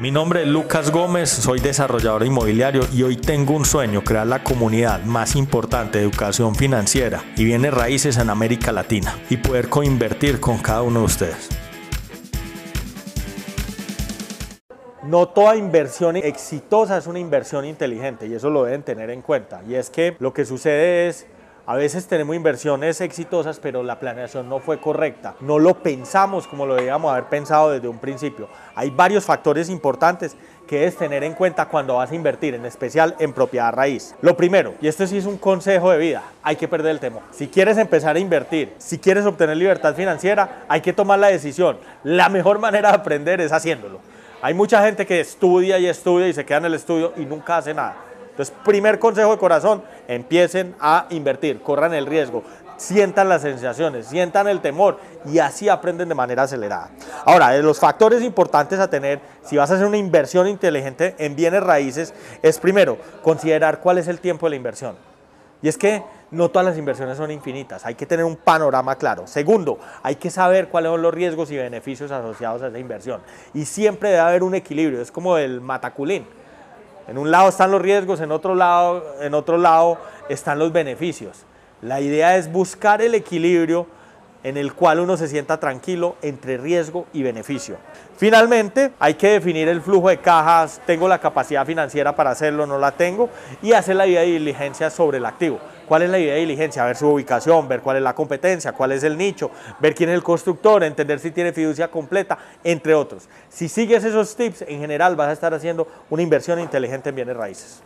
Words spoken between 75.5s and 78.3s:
mataculín en un lado están los riesgos, en